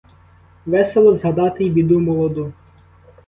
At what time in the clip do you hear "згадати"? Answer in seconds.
1.15-1.63